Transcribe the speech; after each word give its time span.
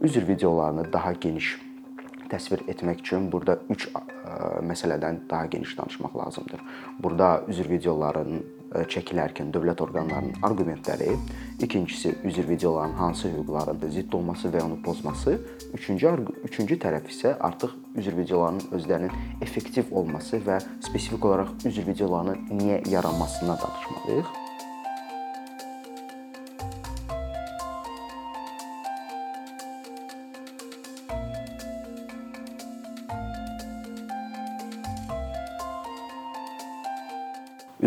Üzr 0.00 0.28
videolarını 0.28 0.92
daha 0.92 1.12
geniş 1.12 1.58
təsvir 2.32 2.62
etmək 2.72 3.02
üçün 3.02 3.26
burada 3.32 3.58
3 3.68 3.88
məsələdən 4.64 5.18
daha 5.30 5.46
geniş 5.52 5.76
danışmaq 5.78 6.16
lazımdır. 6.16 6.60
Burada 7.02 7.42
üzr 7.48 7.68
videolarının 7.68 8.40
çəkilərkən 8.94 9.52
dövlət 9.52 9.82
orqanlarının 9.84 10.40
arqumentləri, 10.46 11.18
ikincisi 11.60 12.14
üzr 12.24 12.48
videoların 12.48 12.96
hansı 12.96 13.28
hüquqların 13.28 13.90
zidd 13.92 14.12
olması 14.16 14.48
və 14.48 14.62
onu 14.64 14.82
pozması, 14.82 15.36
üçüncü 15.74 16.16
üçüncü 16.48 16.78
tərəf 16.80 17.10
isə 17.12 17.36
artıq 17.36 17.74
üzr 17.96 18.16
videolarının 18.16 18.70
özlərinin 18.78 19.42
effektiv 19.42 19.92
olması 19.92 20.40
və 20.46 20.62
spesifik 20.80 21.24
olaraq 21.24 21.52
üzr 21.66 21.84
videolarının 21.86 22.46
niyə 22.62 22.88
yaranmasına 22.88 23.58
danışmalıyıq. 23.66 24.49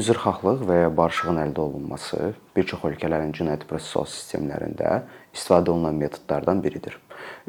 Üzrxahlıq 0.03 0.66
və 0.67 0.75
ya 0.81 0.88
barışığın 0.91 1.38
əldə 1.39 1.62
olunması 1.63 2.34
bir 2.57 2.66
çox 2.67 2.81
ölkələrin 2.89 3.30
cinayət 3.38 3.61
prosessual 3.70 4.03
sistemlərində 4.11 4.98
istifadə 5.31 5.71
olunan 5.71 5.95
metodlardan 5.95 6.59
biridir. 6.66 6.98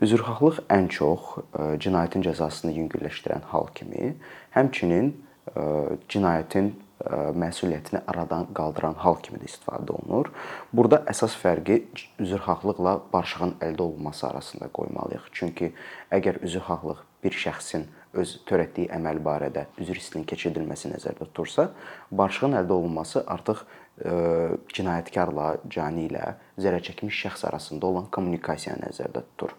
Üzrxahlıq 0.06 0.60
ən 0.70 0.86
çox 0.95 1.32
e, 1.40 1.64
cinayətin 1.82 2.22
cəzasını 2.22 2.76
yüngülləşdirən 2.76 3.48
hal 3.50 3.66
kimi, 3.74 4.12
həmçinin 4.54 5.10
e, 5.10 5.64
cinayətin 6.14 6.70
e, 6.70 7.18
məsuliyyətini 7.42 8.04
aradan 8.12 8.46
qaldıran 8.54 8.95
hal 9.02 9.18
kimi 9.24 9.42
də 9.42 9.50
istifadə 9.50 9.96
olunur. 9.96 10.30
Burada 10.70 11.02
əsas 11.10 11.34
fərqi 11.40 11.80
üzrxahlıqla 12.23 13.00
barışığın 13.16 13.56
əldə 13.66 13.88
olunması 13.88 14.29
arasında 14.30 14.70
qoymalıyıq. 14.79 15.26
Çünki 15.32 15.73
əgər 16.14 16.38
üzrxahlıq 16.46 17.02
bir 17.24 17.34
şəxsin 17.34 17.90
öz 18.20 18.34
törətdiyi 18.48 18.90
əməl 18.96 19.20
barədə 19.24 19.66
üzr 19.82 19.98
hissinin 19.98 20.26
keçirdilməsi 20.29 20.90
nəzərdə 20.93 21.26
tutursa, 21.29 21.70
barışığın 22.10 22.59
əldə 22.60 22.76
olunması 22.76 23.24
artıq 23.34 23.65
e, 23.65 24.15
cinayətkarla, 24.76 25.48
cani 25.70 26.09
ilə 26.10 26.35
zərər 26.60 26.85
çəkmiş 26.88 27.24
şəxs 27.26 27.45
arasında 27.51 27.90
olan 27.90 28.09
kommunikasiyanı 28.15 28.88
nəzərdə 28.88 29.24
tutur. 29.32 29.57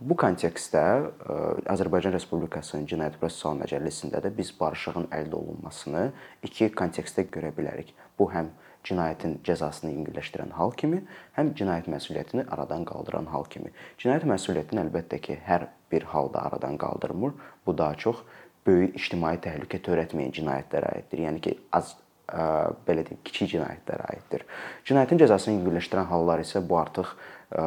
Bu 0.00 0.16
kontekstdə 0.16 0.84
e, 0.96 1.38
Azərbaycan 1.72 2.14
Respublikasının 2.16 2.86
Cinayət 2.88 3.18
Prosessual 3.20 3.58
Məcəlləsində 3.60 4.22
də 4.24 4.32
biz 4.36 4.54
barışığın 4.60 5.10
əldə 5.12 5.36
olunmasını 5.36 6.06
iki 6.46 6.70
kontekstdə 6.72 7.26
görə 7.34 7.52
bilərik. 7.56 7.92
Bu 8.18 8.30
həm 8.32 8.48
cinayətin 8.86 9.38
cəzasını 9.46 9.92
yüngülləşdirən 9.92 10.54
hal 10.56 10.72
kimi, 10.78 11.02
həm 11.36 11.52
cinayət 11.58 11.88
məsuliyyətini 11.92 12.46
aradan 12.54 12.84
qaldıran 12.88 13.28
hal 13.32 13.44
kimi. 13.52 13.72
Cinayət 14.00 14.26
məsuliyyətini 14.30 14.84
əlbəttə 14.86 15.20
ki, 15.24 15.38
hər 15.46 15.66
bir 15.92 16.06
halda 16.12 16.44
aradan 16.48 16.78
qaldırmır. 16.80 17.34
Bu 17.66 17.78
daha 17.78 17.94
çox 17.94 18.22
böyük 18.66 18.96
ictimai 18.96 19.36
təhlükə 19.42 19.80
törətməyən 19.84 20.32
cinayətlərə 20.36 20.94
aiddir. 20.96 21.24
Yəni 21.26 21.42
ki, 21.44 21.56
az 21.76 21.94
ə, 22.28 22.70
belə 22.86 23.04
deyim, 23.08 23.20
kiçik 23.26 23.52
cinayətlərə 23.54 24.06
aiddir. 24.14 24.46
Cinayətin 24.88 25.20
cəzasını 25.24 25.58
yüngülləşdirən 25.58 26.08
hallar 26.10 26.44
isə 26.44 26.62
bu 26.64 26.78
artıq 26.80 27.12
ə, 27.12 27.66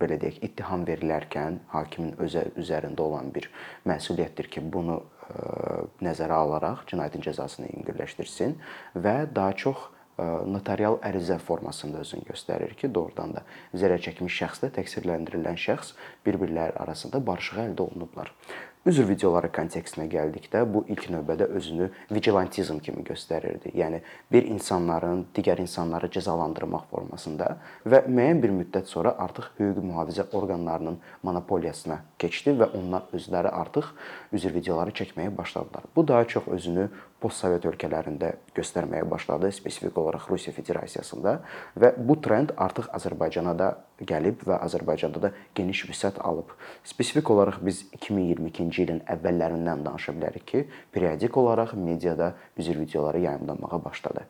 belə 0.00 0.18
deyək, 0.20 0.40
ittiham 0.48 0.86
verilərkən 0.88 1.60
hakimin 1.72 2.14
özə 2.24 2.46
üzərində 2.60 3.04
olan 3.04 3.32
bir 3.34 3.48
məsuliyyətdir 3.88 4.48
ki, 4.52 4.64
bunu 4.72 5.00
ə, 5.00 5.82
nəzərə 6.04 6.38
alaraq 6.44 6.86
cinayətin 6.90 7.24
cəzasını 7.28 7.72
yüngülləşdirsin 7.74 8.56
və 8.96 9.16
daha 9.34 9.56
çox 9.64 9.90
notarial 10.18 10.98
ərizə 11.02 11.38
formasında 11.38 12.02
özünü 12.04 12.28
göstərir 12.28 12.74
ki, 12.78 12.90
doğrudan 12.94 13.36
da 13.38 13.46
zərər 13.74 14.02
çəkmiş 14.04 14.42
şəxslə 14.42 14.72
təqsirləndirilən 14.76 15.56
şəxs 15.56 15.94
bir-birləri 16.26 16.76
arasında 16.84 17.22
barışığı 17.26 17.64
əldə 17.68 17.88
olunublar. 17.88 18.34
Üzr 18.82 19.04
videoları 19.06 19.46
kontekstinə 19.54 20.08
gəldikdə 20.10 20.64
bu 20.66 20.80
ilk 20.90 21.04
növbədə 21.14 21.46
özünü 21.54 21.84
vigilantizm 22.10 22.80
kimi 22.82 23.04
göstərirdi. 23.06 23.70
Yəni 23.78 24.00
bir 24.34 24.48
insanların 24.50 25.20
digər 25.36 25.62
insanları 25.62 26.08
cəzalandırmaq 26.16 26.88
formasında 26.90 27.52
və 27.86 28.00
müəyyən 28.08 28.42
bir 28.42 28.50
müddət 28.56 28.90
sonra 28.90 29.14
artıq 29.22 29.52
hüquqi 29.60 29.84
mühafizə 29.86 30.26
orqanlarının 30.34 30.98
monopoliyasına 31.22 32.00
keçdi 32.18 32.56
və 32.58 32.72
onlar 32.80 33.06
özləri 33.14 33.54
artıq 33.54 33.94
üzr 34.34 34.50
videoları 34.58 34.90
çəkməyə 34.98 35.30
başladılar. 35.38 35.86
Bu 35.94 36.08
daha 36.08 36.26
çox 36.26 36.50
özünü 36.50 36.88
postsovet 37.22 37.64
ölkələrində 37.70 38.34
göstərməyə 38.56 39.06
başladı, 39.10 39.52
spesifik 39.54 39.98
olaraq 39.98 40.28
Rusiya 40.30 40.54
Federasiyasında 40.56 41.38
və 41.78 41.94
bu 41.96 42.18
trend 42.20 42.52
artıq 42.56 42.90
Azərbaycana 42.98 43.54
da 43.58 43.72
gəlib 44.02 44.42
və 44.48 44.58
Azərbaycanda 44.66 45.22
da 45.22 45.30
geniş 45.54 45.84
vüsət 45.86 46.18
alıb. 46.26 46.50
Spesifik 46.84 47.30
olaraq 47.30 47.60
biz 47.62 47.84
2022-ci 47.94 48.72
2020-ci 48.72 48.84
ilin 48.86 49.00
əvvəllərindən 49.10 49.84
danışa 49.86 50.14
bilərik 50.16 50.46
ki, 50.46 50.62
periodik 50.92 51.36
olaraq 51.36 51.74
mediada 51.76 52.34
üzr 52.58 52.78
videoları 52.80 53.20
yayımlanmağa 53.20 53.84
başladı. 53.84 54.26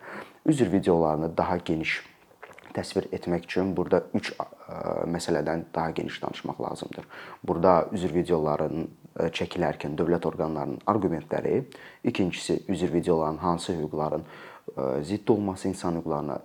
Üzr 0.46 0.72
videolarını 0.72 1.36
daha 1.36 1.56
geniş 1.56 2.02
təsvir 2.74 3.08
etmək 3.12 3.44
üçün 3.44 3.76
burada 3.76 4.02
3 4.14 4.32
məsələdən 5.12 5.66
daha 5.74 5.90
geniş 5.90 6.22
danışmaq 6.22 6.60
lazımdır. 6.60 7.04
Burada 7.44 7.88
üzr 7.92 8.14
videolarının 8.14 8.90
çəkilərkən 9.18 9.96
dövlət 9.98 10.26
orqanlarının 10.28 10.80
arqumentləri, 10.88 11.62
ikincisi 12.04 12.62
üzr 12.72 12.92
videoların 12.94 13.40
hansı 13.42 13.76
hüquqların 13.76 14.24
zidd 15.02 15.28
olması, 15.28 15.68
insan 15.68 15.98
hüquqlarına 16.00 16.38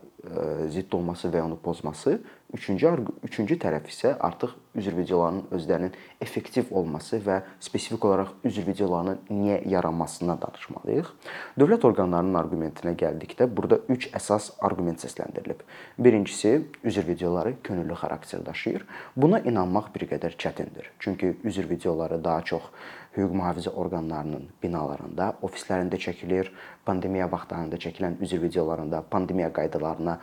zidd 0.73 0.91
olması 0.93 1.29
və 1.31 1.39
ya 1.39 1.45
onu 1.45 1.57
pozması, 1.63 2.17
üçüncü 2.53 2.89
üçüncü 3.23 3.55
tərəf 3.59 3.87
isə 3.87 4.13
artıq 4.23 4.55
üzr 4.75 4.95
videolarının 4.97 5.45
özlərinin 5.55 5.93
effektiv 6.21 6.71
olması 6.71 7.19
və 7.23 7.41
spesifik 7.63 8.05
olaraq 8.05 8.33
üzr 8.47 8.65
videolarının 8.67 9.19
niyə 9.29 9.61
yaranmasına 9.69 10.37
danışmalıyıq. 10.41 11.11
Dövlət 11.59 11.87
orqanlarının 11.87 12.39
arqumentinə 12.41 12.95
gəldikdə 12.99 13.47
burada 13.47 13.79
3 13.87 14.09
əsas 14.17 14.51
arqument 14.59 15.03
səsləndirilib. 15.03 15.63
Birincisi, 15.99 16.67
üzr 16.83 17.07
videoları 17.07 17.55
könüllü 17.63 17.93
xarakter 17.93 18.45
daşıyır. 18.45 18.85
Buna 19.15 19.39
inanmaq 19.39 19.93
bir 19.95 20.07
qədər 20.11 20.37
çətindir. 20.37 20.91
Çünki 20.99 21.37
üzr 21.43 21.69
videoları 21.69 22.23
daha 22.23 22.41
çox 22.41 22.71
hüquq 23.17 23.33
mühafizə 23.33 23.73
orqanlarının 23.73 24.45
binalarında, 24.63 25.33
ofislərində 25.41 25.99
çəkilir, 26.01 26.51
pandemiya 26.85 27.31
vaxtlarında 27.31 27.79
çəkilən 27.81 28.19
üzr 28.21 28.41
videolarında 28.43 29.01
pandemiya 29.11 29.49
qaydalarına 29.53 30.19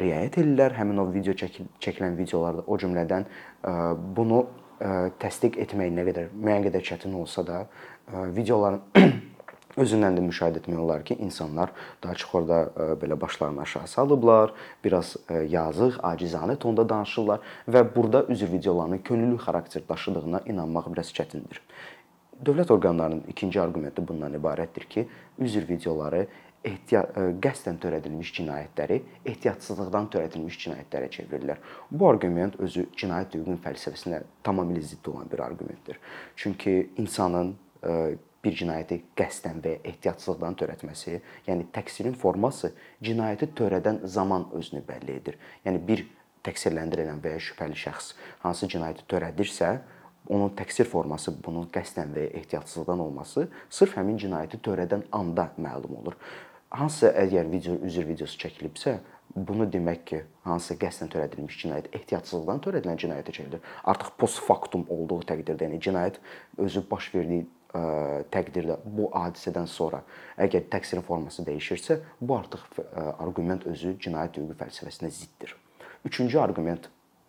riayət 0.00 0.40
edirlər. 0.40 0.74
Həmin 0.78 1.00
o 1.02 1.06
video 1.12 1.34
çəkilən 1.36 2.18
videolarda 2.18 2.64
o 2.66 2.78
cümlədən 2.80 3.26
bunu 4.16 4.44
təsdiq 5.20 5.58
etmək 5.60 5.92
nə 5.92 6.06
qədər 6.08 6.30
müəyyən 6.32 6.70
qədər 6.70 6.86
çətin 6.92 7.16
olsa 7.20 7.44
da 7.46 7.64
videoların 8.36 8.80
özündən 9.82 10.16
də 10.16 10.22
müşahidə 10.24 10.62
etmək 10.62 10.80
olar 10.80 11.04
ki, 11.06 11.18
insanlar 11.20 11.70
daha 12.02 12.16
çox 12.18 12.34
orada 12.34 12.60
belə 13.02 13.20
başlarını 13.20 13.60
aşağı 13.62 13.88
salıblar, 13.88 14.54
biraz 14.84 15.16
yazıq, 15.48 16.00
acizanə 16.02 16.56
tonda 16.58 16.88
danışırlar 16.88 17.44
və 17.68 17.84
burada 17.94 18.24
üzr 18.32 18.52
videolarının 18.52 19.04
könüllü 19.04 19.36
xarakter 19.44 19.82
daşıdığına 19.88 20.42
inanmaq 20.46 20.90
biraz 20.92 21.12
çətindir. 21.12 21.60
Dövlət 22.44 22.70
orqanlarının 22.72 23.26
ikinci 23.28 23.60
arqumenti 23.60 24.02
bundan 24.08 24.32
ibarətdir 24.38 24.86
ki, 24.88 25.08
üzr 25.44 25.66
videoları 25.68 26.22
ehtiyat 26.64 27.16
e, 27.16 27.26
qəsdən 27.44 27.76
törədilmiş 27.80 28.32
cinayətləri 28.38 28.96
ehtiyatsızlıqdan 29.32 30.08
törədilmiş 30.14 30.56
cinayətlərə 30.64 31.10
çevirirlər. 31.12 31.60
Bu 31.90 32.08
arqument 32.08 32.56
özü 32.60 32.86
cinayət 32.96 33.36
hüququnun 33.36 33.60
fəlsəfəsinə 33.64 34.22
tamamilə 34.44 34.82
zidd 34.84 35.12
olan 35.12 35.28
bir 35.32 35.44
arqumentdir. 35.46 36.00
Çünki 36.36 36.90
insanın 37.00 37.54
e, 37.84 38.16
bir 38.44 38.56
cinayəti 38.56 39.00
qəsdən 39.20 39.60
və 39.64 39.76
ehtiyatsızlıqdan 39.92 40.56
törətməsi, 40.62 41.20
yəni 41.48 41.68
təqsirin 41.76 42.16
forması 42.16 42.72
cinayəti 43.04 43.52
törədən 43.56 44.04
zaman 44.08 44.48
özünü 44.56 44.84
bəlli 44.88 45.16
edir. 45.20 45.40
Yəni 45.64 45.80
bir 45.88 46.06
təqsirləndirilən 46.44 47.20
və 47.24 47.36
ya 47.36 47.40
şübhəli 47.50 47.76
şəxs 47.76 48.14
hansı 48.44 48.68
cinayəti 48.72 49.04
törədirsə, 49.12 49.74
onun 50.28 50.52
təqsir 50.58 50.86
forması 50.86 51.32
bunun 51.44 51.66
qəsdən 51.74 52.14
və 52.14 52.26
ya 52.28 52.36
ehtiyatsızlıqdan 52.42 53.00
olması 53.06 53.48
sırf 53.70 53.96
həmin 53.96 54.20
cinayəti 54.20 54.60
törədən 54.62 55.08
anda 55.12 55.48
məlum 55.58 55.96
olur 56.02 56.18
hansısa 56.70 57.12
əgər 57.24 57.48
video 57.50 57.76
üzr 57.86 58.06
videosu 58.08 58.38
çəkilibsə, 58.40 58.98
bunu 59.34 59.66
demək 59.70 60.02
ki, 60.06 60.20
hansısa 60.46 60.76
qəsdən 60.80 61.10
törədilmiş 61.12 61.56
cinayət 61.62 61.88
ehtiyatsızlıqdan 61.98 62.62
törədilən 62.66 63.00
cinayətə 63.02 63.34
çevrilir. 63.34 63.64
Artıq 63.90 64.12
post 64.18 64.42
factum 64.46 64.86
olduğu 64.88 65.20
təqdirdə, 65.30 65.66
yəni 65.66 65.80
cinayət 65.82 66.20
özü 66.58 66.84
baş 66.90 67.10
verdiyi 67.14 67.46
ə, 67.74 67.82
təqdirdə 68.34 68.78
bu 68.84 69.10
hadisədən 69.14 69.66
sonra 69.70 70.02
əgər 70.38 70.68
təqsirin 70.72 71.06
forması 71.06 71.46
dəyişirsə, 71.46 72.00
bu 72.20 72.38
artıq 72.38 72.66
ə, 72.78 73.08
arqument 73.18 73.66
özü 73.70 73.96
cinayət 74.02 74.40
hüququ 74.40 74.58
fəlsəfəsinə 74.62 75.10
ziddir. 75.14 75.56
Üçüncü 76.06 76.38
arqument 76.40 76.88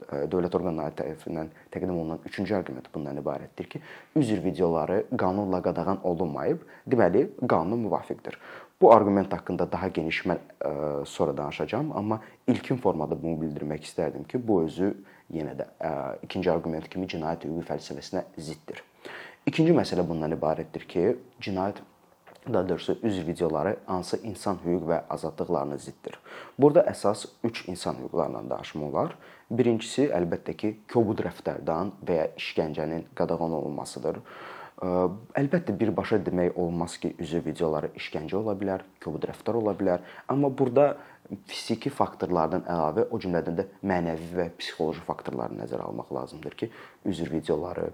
dövlət 0.09 0.55
orqanları 0.57 0.95
tərəfindən 0.97 1.51
təqdim 1.73 1.93
olunan 1.93 2.25
üçüncü 2.25 2.55
arqument 2.57 2.87
bundan 2.93 3.19
ibarətdir 3.21 3.69
ki, 3.69 3.81
üzr 4.15 4.43
videoları 4.43 5.03
qanunla 5.17 5.61
qadağan 5.63 6.01
olunmayıb, 6.03 6.65
deməli 6.89 7.27
qanuna 7.47 7.79
müvafiqdir. 7.85 8.37
Bu 8.81 8.93
arqument 8.93 9.33
haqqında 9.33 9.67
daha 9.71 9.87
geniş 9.93 10.23
mən 10.25 10.39
ə, 10.59 10.71
sonra 11.05 11.35
danışacağam, 11.37 11.91
amma 11.97 12.21
ilkin 12.47 12.81
formada 12.81 13.17
bunu 13.23 13.37
bildirmək 13.43 13.85
istərdim 13.85 14.23
ki, 14.25 14.41
bu 14.47 14.63
özü 14.65 14.95
yenə 15.31 15.53
də 15.59 15.67
ə, 15.77 15.91
ikinci 16.25 16.49
arqument 16.51 16.89
kimi 16.89 17.05
cinayət 17.11 17.45
hüququ 17.45 17.67
fəlsəfəsinə 17.69 18.25
ziddir. 18.37 18.81
İkinci 19.45 19.73
məsələ 19.77 20.07
bundan 20.07 20.33
ibarətdir 20.33 20.87
ki, 20.89 21.05
cinayət 21.41 21.83
daha 22.53 22.69
doğrusu 22.69 22.97
üzv 23.03 23.27
videoları 23.27 23.75
hansı 23.85 24.17
insan 24.23 24.57
hüquq 24.65 24.87
və 24.89 25.01
azadlıqlarına 25.09 25.77
ziddir. 25.77 26.17
Burada 26.59 26.81
əsas 26.89 27.25
3 27.43 27.67
insan 27.67 27.95
hüquqlarından 28.01 28.49
danışmaq 28.49 28.89
olar. 28.89 29.15
Birincisi 29.51 30.07
əlbəttə 30.09 30.55
ki, 30.57 30.71
kobud 30.93 31.21
rəftardan 31.25 31.93
və 32.07 32.17
ya 32.17 32.27
işgəncənin 32.39 33.05
qadağan 33.15 33.53
olunmasıdır. 33.59 34.21
Əlbəttə 34.81 35.75
birbaşa 35.77 36.17
demək 36.25 36.55
olmaz 36.57 36.95
ki, 36.97 37.11
üzv 37.21 37.43
videoları 37.45 37.91
işgəncə 37.99 38.33
ola 38.39 38.55
bilər, 38.57 38.81
kobud 39.03 39.27
rəftar 39.29 39.59
ola 39.59 39.75
bilər, 39.77 40.01
amma 40.25 40.49
burada 40.49 40.95
fiziki 41.47 41.91
faktorlardan 41.93 42.63
əlavə, 42.65 43.03
o 43.13 43.19
cümlədən 43.21 43.59
də 43.59 43.67
mənəvi 43.85 44.29
və 44.39 44.47
psixoloji 44.57 45.03
faktorları 45.05 45.53
nəzərə 45.59 45.85
almaq 45.85 46.09
lazımdır 46.17 46.55
ki, 46.57 46.69
üzr 47.13 47.29
videoları 47.29 47.91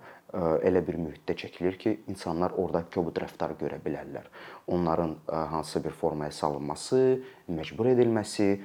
elə 0.64 0.80
bir 0.88 0.96
mühitdə 1.02 1.36
çəkilir 1.44 1.76
ki, 1.82 1.94
insanlar 2.08 2.56
orada 2.56 2.86
kobud 2.94 3.20
rəftar 3.20 3.58
görə 3.60 3.82
bilərlər. 3.84 4.32
Onların 4.72 5.18
hansısa 5.28 5.84
bir 5.84 5.92
formaya 5.92 6.32
salınması, 6.32 7.02
məcbur 7.52 7.92
edilməsi, 7.92 8.62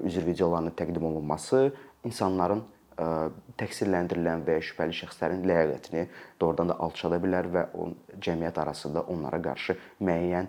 üzr 0.00 0.24
videolarının 0.32 0.72
təqdim 0.80 1.04
olunması 1.04 1.74
insanların 2.08 2.64
təqsirləndirilən 2.96 4.44
və 4.46 4.58
ya 4.58 4.62
şübhəli 4.64 4.96
şəxslərin 4.96 5.42
ləyaqətini 5.48 6.06
doğrudan 6.40 6.72
da 6.72 6.78
alçada 6.86 7.18
bilər 7.20 7.50
və 7.52 7.66
cəmiyyət 8.24 8.60
arasında 8.62 9.02
onlara 9.12 9.40
qarşı 9.50 9.76
müəyyən 10.00 10.48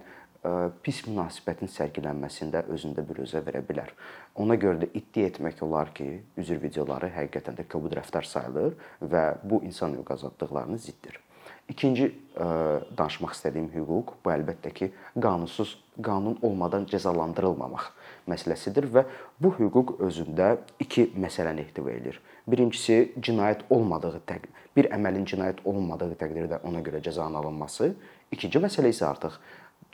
pis 0.85 1.01
münasibətin 1.07 1.67
sərgilənməsində 1.71 2.63
özündə 2.71 3.03
büruzə 3.03 3.41
verə 3.43 3.59
bilər. 3.67 3.91
Ona 4.39 4.55
görə 4.55 4.85
də 4.85 4.91
iddia 4.95 5.27
etmək 5.27 5.63
olar 5.65 5.91
ki, 5.97 6.07
üzr 6.39 6.61
videoları 6.61 7.09
həqiqətən 7.15 7.57
də 7.57 7.65
kobud 7.67 7.95
rəftar 7.97 8.27
sayılır 8.27 8.77
və 9.01 9.23
bu 9.43 9.63
insan 9.67 9.97
hüquq 9.97 10.13
azadlıqlarına 10.13 10.77
ziddir. 10.77 11.19
İkinci 11.67 12.13
danışmaq 12.37 13.33
istədiyim 13.35 13.67
hüquq 13.73 14.13
bu 14.23 14.31
əlbəttə 14.31 14.71
ki, 14.77 14.91
qanunsuz 15.19 15.75
qanun 16.03 16.37
olmadan 16.41 16.85
cəzalandırılmamaq 16.89 17.89
məsələsidir 18.29 18.87
və 18.93 19.03
bu 19.41 19.53
hüquq 19.57 19.97
özündə 20.03 20.57
iki 20.79 21.09
məsələni 21.17 21.65
ehtiva 21.65 21.91
edir. 21.91 22.19
Birincisi 22.47 23.13
cinayət 23.19 23.65
olmadığı 23.73 24.21
təqdirdə, 24.29 24.65
bir 24.75 24.89
əməlin 24.93 25.25
cinayət 25.27 25.63
olunmadığı 25.65 26.13
təqdirdə 26.21 26.61
ona 26.67 26.83
görə 26.85 27.01
cəzanın 27.03 27.41
alınması, 27.41 27.93
ikinci 28.31 28.61
məsələ 28.63 28.93
isə 28.93 29.07
artıq 29.09 29.39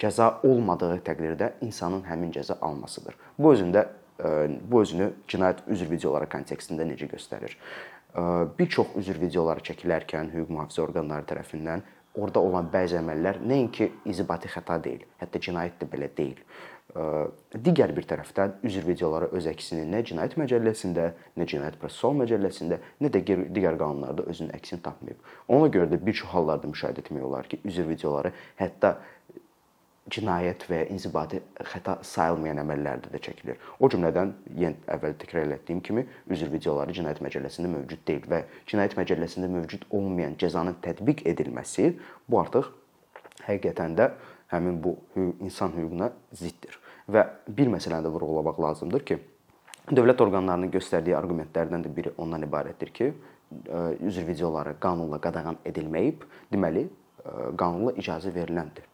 cəza 0.01 0.29
olmadığı 0.44 1.00
təqdirdə 1.07 1.53
insanın 1.61 2.03
həmin 2.07 2.33
cəza 2.35 2.59
almasıdır. 2.61 3.15
Bu 3.39 3.53
özündə 3.53 3.88
e, 4.19 4.29
bu 4.69 4.81
özünü 4.81 5.11
cinayət 5.29 5.65
üzr 5.73 5.91
videoları 5.91 6.29
kontekstində 6.29 6.85
necə 6.89 7.09
göstərir? 7.11 7.55
E, 7.55 8.21
bir 8.59 8.69
çox 8.69 8.95
üzr 9.01 9.21
videoları 9.21 9.65
çəkilərkən 9.69 10.33
hüquq 10.33 10.53
mühafizə 10.53 10.85
orqanları 10.88 11.29
tərəfindən 11.29 11.85
orada 12.13 12.44
olan 12.45 12.69
bəzi 12.74 13.00
əməllər 13.00 13.42
nəinki 13.42 13.89
izbati 14.12 14.51
xəta 14.51 14.77
deyil, 14.83 15.07
hətta 15.21 15.42
cinayət 15.42 15.81
də 15.81 15.89
belə 15.89 16.10
deyil. 16.18 16.44
Digər 17.57 17.89
bir 17.95 18.06
tərəfdən 18.06 18.60
üzr 18.69 18.83
videoları 18.86 19.31
öz 19.33 19.45
əksini 19.50 19.88
nə 19.89 20.04
cinayət 20.06 20.36
məcəlləsində, 20.38 21.07
nə 21.39 21.48
cinayət 21.50 21.80
prosessual 21.81 22.13
məcəlləsində, 22.19 22.77
nə 23.01 23.10
də 23.10 23.24
digər 23.25 23.80
qanunlarda 23.81 24.27
özünün 24.30 24.54
əksini 24.60 24.83
tapmayıb. 24.86 25.31
Ona 25.48 25.71
görə 25.74 25.89
də 25.89 25.98
bir 26.06 26.13
çox 26.19 26.30
hallarda 26.36 26.69
müşahidə 26.69 27.01
etmək 27.01 27.25
olar 27.25 27.50
ki, 27.50 27.63
üzr 27.65 27.89
videoları 27.89 28.33
hətta 28.62 28.98
cinayət 30.11 30.65
və 30.67 30.81
inzibati 30.91 31.39
xəta 31.71 31.95
sayılmayan 32.03 32.59
əməllərdə 32.59 33.11
də 33.13 33.21
çəkilir. 33.23 33.59
O 33.79 33.88
cümlədən 33.88 34.33
yenə 34.59 34.75
əvvəl 34.91 35.15
təkrar 35.21 35.53
etdiyim 35.55 35.79
kimi 35.85 36.03
üzr 36.27 36.51
videoları 36.51 36.91
cinayət 36.95 37.21
məcəlləsində 37.23 37.71
mövcud 37.71 38.03
deyil 38.07 38.27
və 38.27 38.44
cinayət 38.67 38.97
məcəlləsində 39.00 39.47
mövcud 39.53 39.88
olmayan 39.89 40.35
cəzanın 40.39 40.75
tətbiq 40.83 41.23
edilməsi 41.31 41.94
bu 42.27 42.41
artıq 42.41 42.67
həqiqətən 43.47 43.95
də 44.00 44.09
həmin 44.51 44.81
bu 44.83 44.97
insan 45.39 45.71
hüququna 45.77 46.11
ziddir. 46.35 46.75
Və 47.07 47.23
bir 47.47 47.71
məsələni 47.71 48.05
də 48.05 48.11
vurğulamaq 48.11 48.59
lazımdır 48.63 49.05
ki, 49.07 49.19
dövlət 49.91 50.21
orqanlarının 50.23 50.71
göstərdiyi 50.71 51.15
arqumentlərdən 51.17 51.88
də 51.88 51.95
biri 51.95 52.13
ondan 52.17 52.44
ibarətdir 52.44 52.91
ki, 52.95 53.13
üzr 54.03 54.27
videoları 54.27 54.75
qanunla 54.83 55.19
qadağan 55.23 55.57
edilməyib, 55.65 56.23
deməli 56.51 56.88
qanunla 57.59 57.95
icazə 58.00 58.31
veriləndir. 58.35 58.88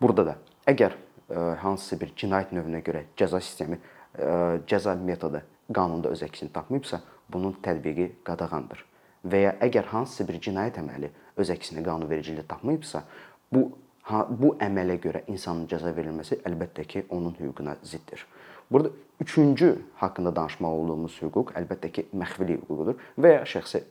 Burada 0.00 0.26
da 0.26 0.36
əgər 0.68 0.96
e, 0.96 1.40
hansısa 1.62 1.98
bir 2.00 2.12
cinayət 2.16 2.54
növünə 2.56 2.82
görə 2.86 3.04
cəza 3.18 3.40
sistemi, 3.40 3.80
e, 4.18 4.60
cəza 4.68 4.94
metodu 4.98 5.42
qanunda 5.72 6.10
öz 6.10 6.22
əksini 6.26 6.52
tapmayıbsa, 6.52 7.00
bunun 7.30 7.56
tətbiqi 7.62 8.10
qadağandır. 8.26 8.84
Və 9.30 9.44
ya 9.44 9.52
əgər 9.62 9.90
hansısa 9.92 10.26
bir 10.28 10.40
cinayət 10.42 10.80
əməli 10.82 11.10
öz 11.40 11.52
əksini 11.54 11.84
qanunvericilikdə 11.86 12.46
tapmayıbsa, 12.48 13.04
bu 13.52 13.70
bu 14.10 14.56
əmələ 14.58 14.96
görə 14.98 15.20
insanın 15.30 15.68
cəza 15.70 15.92
verilməsi 15.94 16.40
əlbəttə 16.48 16.82
ki, 16.88 17.04
onun 17.14 17.36
hüququna 17.38 17.76
ziddir. 17.86 18.24
Burada 18.70 18.90
üçüncü 19.20 19.68
haqqında 20.00 20.34
danışmaq 20.36 20.78
olduğumuz 20.80 21.18
hüquq 21.22 21.52
əlbəttə 21.60 21.90
ki, 21.94 22.06
məxfilik 22.14 22.64
hüququdur 22.64 22.98
və 23.18 23.34
ya 23.36 23.44
şəxsi 23.46 23.84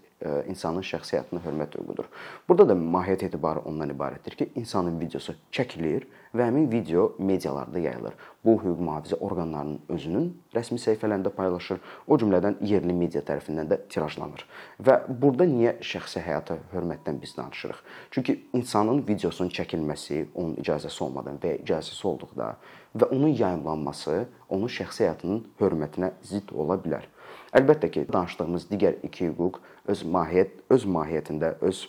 insanın 0.51 0.83
şəxsi 0.83 1.15
həyatına 1.15 1.39
hörmət 1.45 1.77
hüququdur. 1.79 2.07
Burada 2.49 2.67
da 2.69 2.75
mahiyyət 2.75 3.29
etibarı 3.29 3.63
ondan 3.69 3.93
ibarətdir 3.93 4.35
ki, 4.35 4.49
insanın 4.59 4.99
videosu 4.99 5.35
çəkilir 5.55 6.07
və 6.35 6.45
həmin 6.49 6.67
video 6.71 7.13
medialarda 7.19 7.79
yayılır. 7.79 8.17
Bu 8.45 8.57
hüquq 8.59 8.81
mühafizə 8.83 9.19
orqanlarının 9.23 9.79
özünün 9.95 10.27
rəsmi 10.55 10.79
səhifələrində 10.83 11.31
paylaşır, 11.35 11.79
o 12.07 12.17
cümlədən 12.19 12.59
yerli 12.67 12.93
media 12.93 13.21
tərəfindən 13.25 13.69
də 13.71 13.79
tirajlanır. 13.89 14.43
Və 14.83 14.99
burada 15.09 15.47
niyə 15.49 15.77
şəxsi 15.83 16.23
həyata 16.25 16.59
hörmətdən 16.73 17.21
biz 17.21 17.37
danışırıq? 17.37 17.79
Çünki 18.11 18.37
insanın 18.53 19.05
videosunun 19.07 19.49
çəkilməsi 19.55 20.25
onun 20.35 20.59
icazəsi 20.59 21.03
olmadan 21.03 21.39
və 21.39 21.55
ya 21.55 21.63
icazəsi 21.63 22.07
olduqda 22.07 22.53
və 22.95 23.09
onun 23.15 23.33
yayımlanması 23.39 24.25
onun 24.49 24.67
şəxsi 24.67 25.07
həyatının 25.07 25.43
hörmətinə 25.59 26.13
zidd 26.23 26.51
ola 26.55 26.77
bilər. 26.83 27.07
Əlbəttə 27.55 27.89
ki, 27.89 28.03
danışdığımız 28.13 28.67
digər 28.69 28.99
iki 29.05 29.31
hüquq 29.31 29.57
öz 29.89 30.03
mahiyyət, 30.15 30.51
öz 30.69 30.83
mahiyyətində, 30.95 31.55
öz 31.65 31.79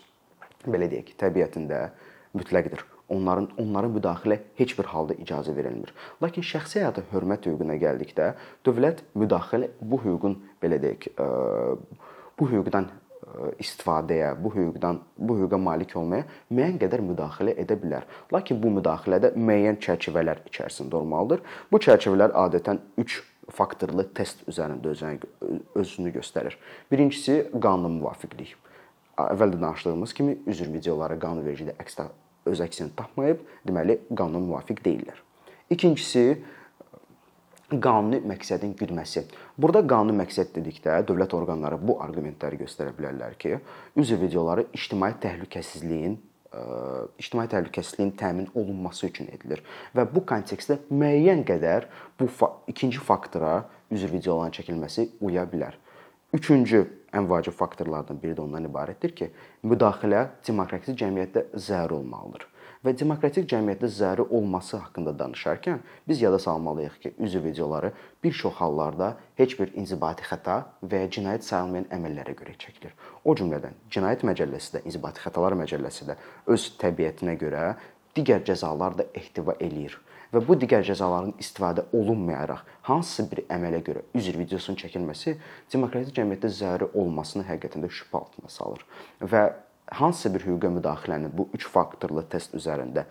belə 0.64 0.88
deyək, 0.88 1.12
təbiətində 1.20 1.90
mütləqdir. 2.36 2.86
Onların 3.10 3.50
onların 3.58 3.92
müdaxilə 3.92 4.38
heç 4.56 4.76
bir 4.78 4.86
halda 4.92 5.16
icazə 5.18 5.52
verilmir. 5.56 5.90
Lakin 6.22 6.46
şəxsi 6.46 6.78
həyata 6.80 7.02
hörmət 7.10 7.50
hüququna 7.50 7.76
gəldikdə, 7.82 8.32
dövlət 8.64 9.02
müdaxilə 9.18 9.72
bu 9.82 9.98
hüququn 10.04 10.38
belə 10.62 10.78
deyək, 10.80 11.08
bu 12.38 12.50
hüquqdan 12.52 12.88
istifadəyə, 13.60 14.30
bu 14.40 14.54
hüquqdan, 14.54 15.00
bu 15.18 15.36
hüquqa 15.42 15.58
malik 15.60 15.92
olmaya 15.98 16.24
müəyyən 16.50 16.78
qədər 16.80 17.02
müdaxilə 17.04 17.56
edə 17.60 17.76
bilər. 17.82 18.06
Lakin 18.32 18.62
bu 18.62 18.72
müdaxilədə 18.78 19.34
müəyyən 19.36 19.80
çərçivələr 19.84 20.40
içərisində 20.48 21.02
olmalıdır. 21.02 21.42
Bu 21.70 21.82
çərçivələr 21.84 22.32
adətən 22.46 22.80
3 22.98 23.18
faktorlu 23.54 24.04
test 24.14 24.42
üzərində 24.50 24.92
özünü, 24.94 25.30
özünü 25.78 26.14
göstərir. 26.14 26.56
Birincisi 26.92 27.42
qanuna 27.54 27.90
müvafiqlik. 27.98 28.56
Əvvəldə 29.20 29.60
danışdığımız 29.60 30.14
kimi 30.16 30.38
üzr 30.48 30.70
videoları 30.72 31.18
qanunvericidə 31.20 31.76
əks 31.82 32.00
öz 32.50 32.62
əksini 32.64 32.94
tapmayıb, 32.96 33.42
deməli 33.68 33.98
qanuna 34.16 34.40
müvafiq 34.46 34.80
deyillər. 34.84 35.18
İkincisi 35.70 36.40
qanuni 37.70 38.22
məqsədin 38.26 38.72
güdməsi. 38.78 39.26
Burada 39.60 39.82
qanuni 39.86 40.16
məqsəd 40.22 40.54
dedikdə 40.56 40.96
dövlət 41.06 41.36
orqanları 41.36 41.78
bu 41.78 42.00
arqumentləri 42.02 42.58
göstərə 42.64 42.94
bilərlər 42.96 43.36
ki, 43.38 43.60
üzr 44.00 44.18
videoları 44.24 44.66
ictimai 44.74 45.12
təhlükəsizliyin 45.22 46.16
ictimai 47.18 47.46
təhlükəsizliyin 47.50 48.10
təmin 48.18 48.48
olunması 48.54 49.06
üçün 49.06 49.28
edilir 49.30 49.62
və 49.94 50.06
bu 50.10 50.24
kontekstdə 50.26 50.80
müəyyən 50.90 51.44
qədər 51.46 51.86
bu 52.18 52.26
ikinci 52.70 52.98
faktora 52.98 53.60
üzr 53.90 54.10
videoların 54.12 54.54
çəkilməsi 54.54 55.08
uya 55.20 55.44
bilər. 55.50 55.76
Üçüncü 56.34 56.82
ən 57.16 57.28
vacib 57.30 57.56
faktorlardan 57.58 58.20
biri 58.22 58.36
də 58.38 58.44
ondan 58.44 58.68
ibarətdir 58.68 59.14
ki, 59.16 59.30
müdaxilə 59.66 60.28
demokratik 60.46 60.98
cəmiyyətdə 61.00 61.46
zəruri 61.68 62.00
olmalıdır 62.00 62.46
və 62.84 62.94
demokratik 62.96 63.48
cəmiyyətdə 63.50 63.88
zəruri 63.92 64.36
olması 64.38 64.78
haqqında 64.80 65.12
danışarkən 65.18 65.82
biz 66.08 66.22
yada 66.22 66.38
salmalıyıq 66.38 66.96
ki, 67.02 67.12
üzv 67.18 67.44
videoları 67.44 67.92
bir 68.24 68.32
çox 68.32 68.54
hallarda 68.54 69.16
heç 69.36 69.58
bir 69.60 69.74
inzibati 69.76 70.24
xəta 70.24 70.62
və 70.82 71.02
ya 71.02 71.10
cinayət 71.16 71.44
sayılmayan 71.44 71.90
əməllərə 71.96 72.36
görə 72.38 72.56
çəkilir. 72.64 72.94
O 73.24 73.36
cümlədən 73.36 73.76
Cinayət 73.92 74.24
Məcəlləsi 74.24 74.76
də, 74.76 74.84
İnzibati 74.88 75.20
Xətalar 75.20 75.56
Məcəlləsi 75.60 76.08
də 76.08 76.16
öz 76.54 76.68
təbiətinə 76.80 77.36
görə 77.40 77.74
digər 78.16 78.44
cəzalar 78.48 78.96
da 78.96 79.06
ehtiva 79.14 79.58
eləyir 79.60 79.98
və 80.34 80.42
bu 80.46 80.56
digər 80.60 80.84
cəzaların 80.86 81.34
istifadə 81.42 81.86
olunmayaraq 81.96 82.62
hansısa 82.90 83.26
bir 83.30 83.42
əmələ 83.50 83.82
görə 83.86 84.04
üzr 84.18 84.38
videosunun 84.38 84.78
çəkilməsi 84.82 85.36
demokratik 85.72 86.14
cəmiyyətdə 86.20 86.52
zəruri 86.60 86.92
olmasını 87.02 87.46
həqiqətən 87.48 87.86
də 87.86 87.90
şübhə 87.98 88.22
altına 88.22 88.52
salır 88.52 88.86
və 89.20 89.42
hansısa 90.00 90.34
bir 90.34 90.46
hüquqa 90.46 90.70
müdaxilənin 90.78 91.34
bu 91.34 91.48
üç 91.54 91.66
faktorlu 91.68 92.22
test 92.30 92.54
üzərində 92.54 93.06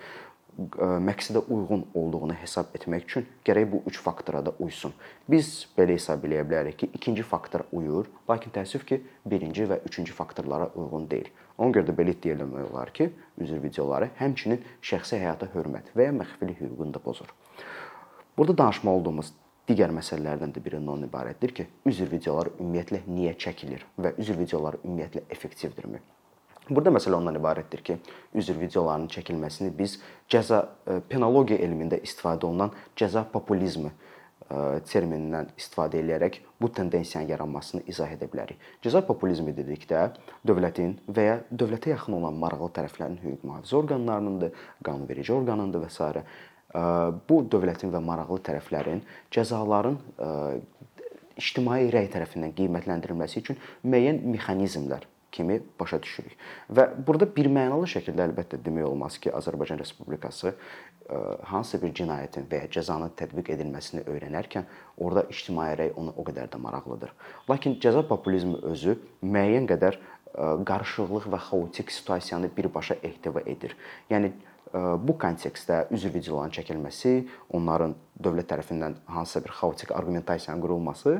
məqsədə 0.60 1.40
uyğun 1.48 1.86
olduğunu 1.96 2.36
hesab 2.42 2.74
etmək 2.76 3.06
üçün 3.06 3.28
gərək 3.48 3.70
bu 3.72 3.82
üç 3.88 4.00
faktora 4.04 4.42
da 4.46 4.52
uysun. 4.60 4.92
Biz 5.30 5.70
belə 5.78 5.96
hesab 5.96 6.26
eləyə 6.28 6.44
bilərik 6.48 6.78
ki, 6.82 6.90
ikinci 6.94 7.24
faktor 7.24 7.64
uyur, 7.72 8.10
lakin 8.30 8.52
təəssüf 8.52 8.84
ki, 8.86 9.00
birinci 9.26 9.70
və 9.70 9.80
üçüncü 9.88 10.14
faktorlara 10.14 10.72
uyğun 10.76 11.08
deyil. 11.12 11.30
Ona 11.60 11.76
görə 11.76 11.90
də 11.90 11.96
belə 11.96 12.16
iddia 12.16 12.38
eləmək 12.38 12.70
olar 12.72 12.94
ki, 12.96 13.10
üzr 13.44 13.60
videoları 13.64 14.10
həmçinin 14.20 14.62
şəxsi 14.80 15.20
həyata 15.20 15.50
hörmət 15.54 15.92
və 15.96 16.08
ya 16.08 16.16
məxfilik 16.16 16.62
hüququnu 16.62 16.96
da 16.96 17.02
pozur. 17.04 17.28
Burada 18.38 18.56
danışmalı 18.62 19.02
olduğumuz 19.02 19.34
digər 19.68 19.92
məsələlərdən 19.94 20.54
də 20.56 20.64
biri 20.64 20.80
ondan 20.80 21.04
ibarətdir 21.10 21.52
ki, 21.58 21.66
üzr 21.92 22.08
videoları 22.12 22.56
ümumiyyətlə 22.56 23.02
niyə 23.12 23.36
çəkilir 23.44 23.84
və 24.00 24.16
üzr 24.24 24.40
videoları 24.40 24.80
ümumiyyətlə 24.86 25.26
effektivdirmi? 25.36 26.00
Burada 26.70 26.94
məsələ 26.94 27.18
ondan 27.18 27.36
ibarətdir 27.36 27.84
ki, 27.84 27.98
üzr 28.40 28.56
videolarının 28.62 29.10
çəkilməsini 29.12 29.74
biz 29.78 29.98
cəza 30.32 30.62
e, 30.86 31.00
penologiya 31.10 31.60
elmində 31.66 32.00
istifadə 32.06 32.46
olunan 32.46 32.72
cəza 32.98 33.26
populizmi 33.34 33.92
terminindən 34.90 35.52
istifadə 35.60 36.00
edərək 36.02 36.40
bu 36.62 36.72
tendensiyanın 36.74 37.30
yaranmasını 37.30 37.84
izah 37.92 38.10
edə 38.16 38.26
bilərik. 38.32 38.58
Cəza 38.82 39.04
populizmi 39.06 39.54
dedikdə 39.54 40.08
dövlətin 40.48 40.96
və 41.08 41.26
ya 41.28 41.36
dövlətə 41.54 41.94
yaxın 41.94 42.18
olan 42.18 42.40
maraqlı 42.42 42.72
tərəflərin 42.80 43.20
hüquq 43.22 43.46
mühafizə 43.46 43.78
orqanlarınındır, 43.84 44.66
qanunverici 44.86 45.36
orqanındır 45.36 45.86
və 45.86 45.92
s. 45.94 46.26
Bu 47.30 47.44
dövlətin 47.50 47.94
və 47.94 48.02
maraqlı 48.06 48.42
tərəflərin 48.50 49.06
cəzaların 49.34 50.02
ictimai 51.40 51.86
rəy 51.94 52.10
tərəfindən 52.14 52.52
qiymətləndirilməsi 52.58 53.42
üçün 53.44 53.58
müəyyən 53.86 54.22
mexanizmlər 54.34 55.06
kimi 55.32 55.60
başa 55.80 56.02
düşürük. 56.02 56.34
Və 56.74 56.88
burada 57.06 57.28
bir 57.30 57.48
mənalı 57.54 57.86
şəkildə 57.90 58.26
əlbəttə 58.28 58.58
demək 58.66 58.88
olmaz 58.90 59.20
ki, 59.22 59.30
Azərbaycan 59.30 59.78
Respublikası 59.80 60.56
hansısa 61.52 61.82
bir 61.82 61.94
cinayətin 61.98 62.48
və 62.52 62.64
ya 62.64 62.70
cəzanın 62.78 63.16
tətbiq 63.20 63.52
edilməsini 63.56 64.06
öyrənərkən 64.10 64.68
orada 64.98 65.26
ictimai 65.34 65.72
rəy 65.80 65.94
ona 65.98 66.14
o 66.16 66.26
qədər 66.28 66.52
də 66.54 66.62
maraqlıdır. 66.62 67.14
Lakin 67.50 67.80
cəza 67.84 68.04
populizmi 68.08 68.62
özü 68.72 68.98
müəyyən 69.24 69.70
qədər 69.72 69.98
e, 69.98 70.02
qarışıqlıq 70.70 71.30
və 71.34 71.42
xaotik 71.50 71.92
situasiyanı 71.92 72.52
birbaşa 72.58 73.00
ehtiva 73.04 73.42
edir. 73.46 73.76
Yəni 74.10 74.34
bu 74.74 75.16
kontekstdə 75.18 75.88
üzv 75.94 76.14
videoların 76.14 76.54
çəkilməsi, 76.54 77.14
onların 77.58 77.96
dövlət 78.22 78.52
tərəfindən 78.52 79.00
hansısa 79.10 79.42
bir 79.46 79.54
xaotik 79.58 79.94
arqumentasiyanın 79.98 80.62
qurulması, 80.62 81.16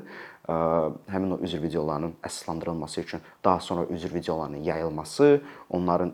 həmin 1.10 1.34
o 1.34 1.40
üzv 1.46 1.64
videolarının 1.64 2.14
əsaslandırılması 2.22 3.02
üçün 3.02 3.22
daha 3.46 3.60
sonra 3.60 3.88
üzv 3.90 4.14
videolarının 4.14 4.64
yayılması, 4.70 5.42
onların 5.70 6.14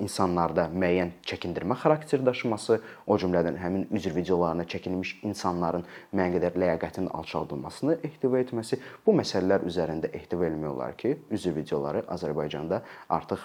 insanlarda 0.00 0.64
müəyyən 0.72 1.10
çəkindirmə 1.28 1.76
xarakteri 1.82 2.24
daşıması, 2.24 2.78
o 3.06 3.18
cümlədən 3.20 3.58
həmin 3.60 3.86
üzr 3.92 4.14
videolarına 4.16 4.64
çəkilmiş 4.64 5.18
insanların 5.28 5.84
müəyyən 6.14 6.36
qədər 6.38 6.56
ləyaqətinin 6.62 7.12
alçaldılmasını 7.18 7.98
ehtiva 8.08 8.40
etməsi 8.40 8.80
bu 9.06 9.12
məsələlər 9.20 9.66
üzərində 9.68 10.10
ehtiva 10.16 10.48
etmək 10.48 10.72
olar 10.72 10.96
ki, 10.96 11.18
üzr 11.30 11.54
videoları 11.56 12.06
Azərbaycanda 12.08 12.82
artıq 13.08 13.44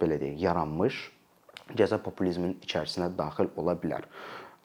belə 0.00 0.20
deyək, 0.20 0.40
yaranmış 0.40 1.00
cəza 1.76 2.00
populizminin 2.02 2.56
içərisinə 2.64 3.12
daxil 3.16 3.52
ola 3.60 3.76
bilər. 3.78 4.08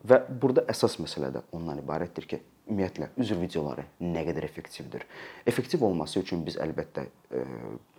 Və 0.05 0.21
burada 0.29 0.63
əsas 0.71 0.99
məsələ 1.01 1.31
də 1.35 1.43
ondan 1.55 1.81
ibarətdir 1.81 2.27
ki, 2.29 2.39
ümumiyyətlə 2.65 3.11
üzr 3.21 3.37
videoları 3.39 3.85
nə 4.01 4.23
qədər 4.25 4.45
effektivdir. 4.47 5.05
Effektiv 5.47 5.83
olması 5.85 6.19
üçün 6.19 6.41
biz 6.45 6.57
əlbəttə 6.61 7.05
e, 7.05 7.43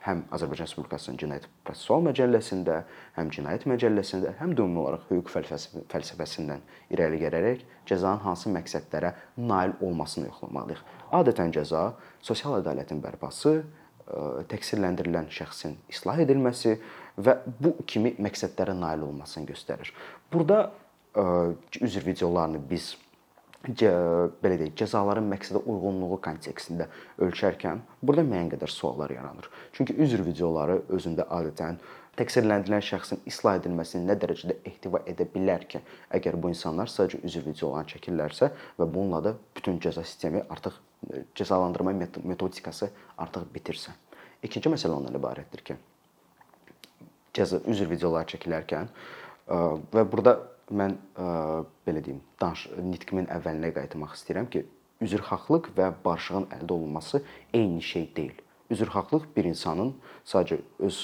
həm 0.07 0.25
Azərbaycan 0.35 0.67
Respublikasının 0.67 1.21
Cinayət 1.23 1.47
Prosessual 1.67 2.03
Məcəlləsində, 2.09 2.81
həm 3.17 3.31
Cinayət 3.35 3.67
Məcəlləsində, 3.71 4.35
həm 4.41 4.57
də 4.57 4.67
ümumi 4.67 4.83
olaraq 4.83 5.07
hüquq 5.13 5.33
fəlsəfəsindən 5.93 6.67
irəli 6.95 7.23
gələrək 7.23 7.65
cəzanın 7.87 8.25
hansı 8.27 8.53
məqsədlərə 8.57 9.15
nail 9.39 9.77
olmasını 9.81 10.33
yoxlamalıyıq. 10.33 10.83
Adətən 11.15 11.55
cəza 11.55 11.89
sosial 12.27 12.59
ədalətin 12.61 13.03
bərpası, 13.05 13.61
təqsirləndirilən 14.51 15.31
şəxsin 15.35 15.79
islah 15.91 16.21
edilməsi 16.23 16.77
və 17.19 17.39
bu 17.59 17.75
kimi 17.87 18.15
məqsədlərə 18.23 18.75
nail 18.79 19.03
olmasını 19.09 19.49
göstərir. 19.51 19.91
Burada 20.33 20.71
üzr 21.81 22.07
videolarını 22.07 22.61
biz 22.71 22.95
belə 23.67 24.57
deyək, 24.61 24.75
cəzaların 24.79 25.27
məqsədə 25.33 25.63
uyğunluğu 25.67 26.21
kontekstində 26.23 26.87
ölçərkən 27.19 27.83
burada 28.03 28.25
müəyyən 28.27 28.53
qədər 28.55 28.71
suallar 28.71 29.11
yaranır. 29.11 29.49
Çünki 29.75 29.97
üzr 30.03 30.23
videoları 30.27 30.81
özündə 30.95 31.27
adətən 31.27 31.81
təqsirləndirilən 32.17 32.85
şəxsin 32.87 33.27
islah 33.29 33.59
edilməsini 33.59 34.07
nə 34.07 34.17
dərəcədə 34.23 34.57
ehtiva 34.71 35.03
edə 35.11 35.27
bilər 35.35 35.67
ki, 35.69 35.83
əgər 36.17 36.39
bu 36.41 36.53
insanlar 36.53 36.89
sadəcə 36.89 37.21
üzr 37.27 37.45
videolarını 37.49 37.93
çəkirlərsə 37.93 38.51
və 38.79 38.87
bununla 38.87 39.23
da 39.25 39.35
bütün 39.57 39.81
cəza 39.83 40.05
sistemi 40.05 40.45
artıq 40.49 40.79
cəzalandırma 41.37 41.93
metodikası 42.25 42.89
artıq 43.19 43.45
bitirsə. 43.53 43.93
İkinci 44.43 44.73
məsələ 44.73 44.97
ondan 44.97 45.19
ibarətdir 45.19 45.63
ki, 45.67 45.77
cəza 47.37 47.61
üzr 47.69 47.91
videolar 47.91 48.29
çəkilərkən 48.31 48.89
və 49.93 50.05
burada 50.11 50.39
mən 50.71 50.97
belə 51.87 52.03
deyim, 52.03 52.23
danış 52.41 52.67
nitqimin 52.83 53.29
əvvəlinə 53.31 53.71
qayıtmaq 53.77 54.17
istəyirəm 54.19 54.51
ki, 54.51 54.65
üzrxahlıq 55.05 55.71
və 55.77 55.93
barışığın 56.05 56.51
əldə 56.59 56.73
olunması 56.73 57.23
eyni 57.55 57.83
şey 57.83 58.11
deyil. 58.17 58.43
Üzrxahlıq 58.71 59.29
bir 59.37 59.47
insanın 59.47 59.93
sadəcə 60.27 60.57
öz 60.83 60.97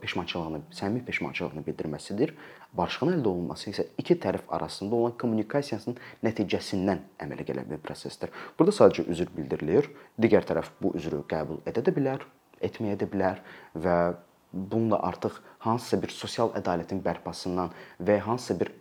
peşmançılığını, 0.00 0.60
səmimi 0.72 1.02
peşmançılığını 1.04 1.64
bildirməsidir. 1.66 2.32
Barışığın 2.72 3.18
əldə 3.18 3.28
olunması 3.28 3.70
isə 3.74 3.84
iki 4.00 4.16
tərəf 4.22 4.46
arasında 4.48 4.96
olan 4.96 5.16
kommunikasiyasının 5.20 5.98
nəticəsindən 6.24 7.02
əmələ 7.20 7.44
gələn 7.50 7.68
bir 7.68 7.82
prosesdir. 7.84 8.32
Burada 8.58 8.72
sadəcə 8.78 9.04
üzr 9.12 9.28
bildirilir. 9.36 9.90
Digər 10.16 10.48
tərəf 10.48 10.70
bu 10.80 10.94
üzrü 10.96 11.20
qəbul 11.28 11.60
edə 11.68 11.84
də 11.84 11.92
bilər, 11.92 12.24
etməyə 12.64 12.96
də 13.02 13.10
bilər 13.12 13.44
və 13.74 13.98
bununla 14.54 15.02
artıq 15.02 15.42
hansısa 15.66 16.00
bir 16.02 16.14
sosial 16.14 16.54
ədalətin 16.56 17.02
bərpasından 17.04 17.74
və 18.00 18.20
hansısa 18.22 18.56
bir 18.60 18.72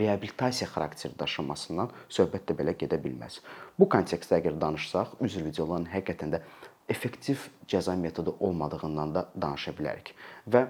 reabilitasiya 0.00 0.68
xarakteri 0.70 1.18
daşımasından 1.18 1.90
söhbət 2.08 2.46
də 2.50 2.56
belə 2.58 2.76
gedə 2.78 3.00
bilməz. 3.02 3.40
Bu 3.78 3.88
kontekstdə 3.90 4.38
əgər 4.38 4.60
danışsaq, 4.60 5.16
üzr 5.26 5.44
videoların 5.46 5.88
həqiqətən 5.90 6.36
də 6.36 6.42
effektiv 6.88 7.48
cəza 7.70 7.96
metodu 7.96 8.36
olmadığından 8.40 9.14
da 9.14 9.26
danışa 9.34 9.74
bilərik. 9.78 10.14
Və 10.46 10.66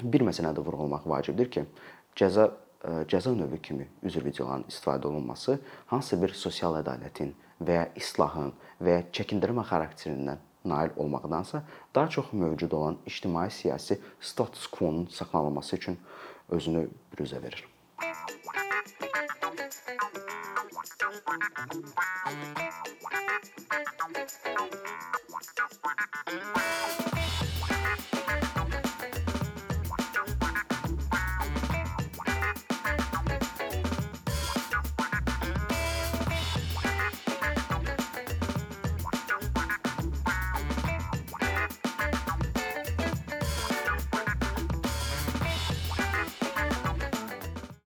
bir 0.00 0.24
məsələni 0.24 0.56
də 0.56 0.64
vurğulamaq 0.64 1.06
vacibdir 1.08 1.50
ki, 1.52 1.66
cəza 2.16 2.50
cəza 2.80 3.34
növü 3.36 3.58
kimi 3.62 3.86
üzr 4.02 4.24
videolarının 4.24 4.70
istifadə 4.72 5.06
olunması 5.06 5.58
hansısa 5.86 6.16
bir 6.22 6.32
sosial 6.32 6.78
ədalətin 6.78 7.34
və 7.60 7.74
ya 7.76 7.88
islahın 7.96 8.54
və 8.80 8.94
ya 8.94 9.02
çəkindirmə 9.12 9.66
xarakterindən 9.68 10.40
nail 10.64 10.94
olmaqdansa 10.96 11.62
daha 11.94 12.08
çox 12.08 12.32
mövcud 12.32 12.72
olan 12.72 12.96
ictimai 13.06 13.50
siyasi 13.50 14.00
status 14.20 14.66
quo-nun 14.66 15.06
saxlanılması 15.12 15.76
üçün 15.76 15.98
özünü 16.48 16.88
büruzə 17.12 17.42
verir. 17.42 17.64
Thank 21.30 21.44
you. 26.28 26.89